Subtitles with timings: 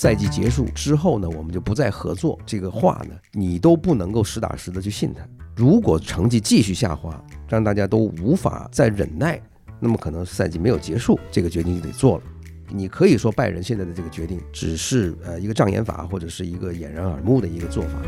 [0.00, 5.26] 赛季结束之后呢，我们就不再合作，这个话呢，你都不能够实打实的去信他。
[5.56, 9.42] 如果成绩继续下滑，让大家都无法再忍耐，
[9.80, 12.22] 那么可能赛季没有结束，这个决定就得做了。
[12.68, 18.00] 你可以说拜仁现在的这个决定只是呃一个障眼法，或者是一个掩人耳目的一个做法。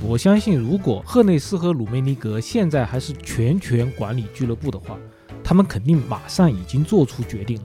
[0.00, 4.96] 我相信，如果赫内斯和鲁梅尼格现在还是全权管理俱乐部的话，
[5.42, 7.64] 他们肯定马上已经做出决定了。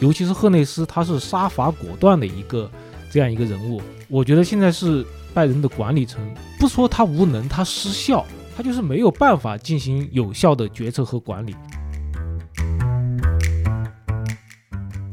[0.00, 2.70] 尤其是赫内斯，他是杀伐果断的一个
[3.10, 3.82] 这样一个人物。
[4.08, 5.04] 我觉得现在是
[5.34, 6.18] 拜仁的管理层，
[6.58, 8.24] 不说他无能，他失效，
[8.56, 11.54] 他就是没有办法进行有效的决策和管理。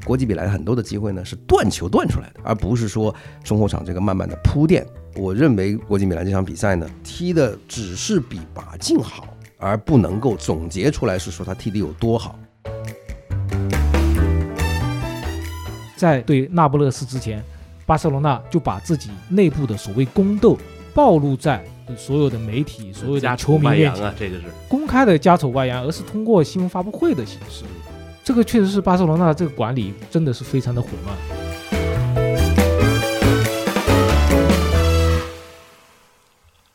[0.06, 4.88] 国际比来很多的机会呢，是断球断出来的，而不是说中后场这个慢慢的铺垫。
[5.18, 12.40] 我认为国际米兰这场比赛呢，踢的只是比把劲好，而不能够总结出来是说他踢的有多好。
[15.98, 17.44] 在对那不勒斯之前，
[17.88, 20.56] 巴塞罗那就把自己内部的所谓宫斗
[20.94, 21.66] 暴露在
[21.98, 27.66] 所有的媒体、所有的球迷面前啊，这个是公开的家丑外扬，而是通过新闻发布会的形式。
[28.24, 31.18] 这个确实是巴塞罗那这个管理真的是非常的混乱。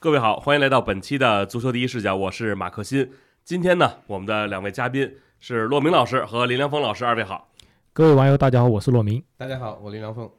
[0.00, 3.09] 各位好，欢迎来到本期的足球第一视角，我是马克新。
[3.45, 7.52] 今天呢，我们的两位嘉宾是骆明老师和林良锋老师，二位好。
[7.95, 9.23] 各位网友，大家好，我是骆明。
[9.37, 10.31] 大家好，我林良锋。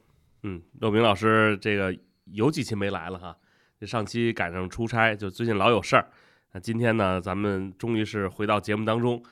[0.42, 1.96] 嗯，骆明老师这个
[2.26, 3.38] 有几期没来了哈，
[3.80, 6.10] 这上期赶上出差，就最近老有事儿。
[6.54, 9.24] 那今天呢，咱们终于是回到节目当中。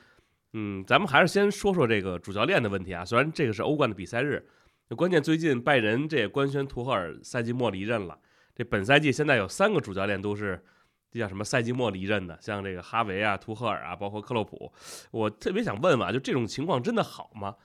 [0.53, 3.03] 嗯，咱们还是先说说这个主教练的问题啊。
[3.03, 4.47] 虽然这个是欧冠的比赛日，
[4.89, 8.15] 那关键最近拜仁这也官宣图赫尔赛季末离任了。
[8.53, 10.63] 这本赛季现在有三个主教练都是
[11.09, 14.71] 这叫什么赛季末离任的，像这个哈维啊、图赫尔啊，包括克洛普。
[15.09, 17.55] 我特别想问问，就这种情况真的好吗？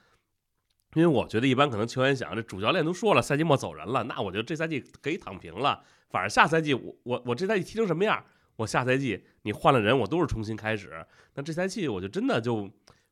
[0.97, 5.85] 因为我觉得一般可能球员想，这主教练都说了赛季末走人了，那我觉得这赛季可以躺平了。
[6.09, 8.25] 反正下赛季我我我这赛季踢成什么样？
[8.57, 11.05] 我下赛季你换了人，我都是重新开始。
[11.35, 12.67] 那这赛季我就真的就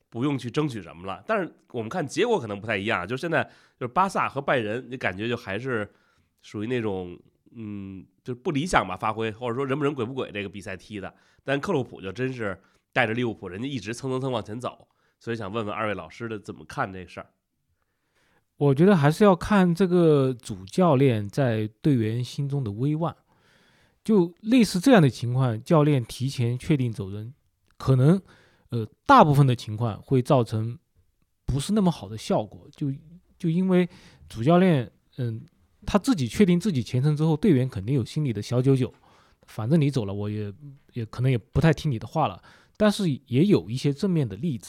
[0.08, 1.22] 不用去争取什么了。
[1.26, 3.44] 但是我们看结果可能不太一样，就现在
[3.78, 5.86] 就是巴萨和拜仁，你感觉就还是
[6.40, 7.14] 属于那种
[7.54, 11.14] 嗯，就是不理想吧发挥，或者说人不人鬼不鬼这个比赛踢的。
[11.44, 12.58] 但克洛普就真是
[12.94, 14.88] 带着利物浦，人家一直蹭蹭蹭往前走。
[15.20, 17.26] 所以想问问二位老师的怎么看这事儿？
[18.56, 23.14] 我觉得还是要看这个主教练在队员心中的威望。
[24.04, 27.32] 就类似这样的情况，教练提前确定走人，
[27.78, 28.20] 可能，
[28.68, 30.78] 呃，大部分的情况会造成
[31.46, 32.68] 不是那么好的效果。
[32.76, 32.92] 就
[33.38, 33.88] 就因为
[34.28, 35.42] 主教练，嗯，
[35.86, 38.92] 他自己确定自己前程之后，队员肯定有心里的小九九，
[39.46, 40.52] 反正你走了，我也
[40.92, 42.42] 也可能也不太听你的话了。
[42.76, 44.62] 但是也有一些正面的例子，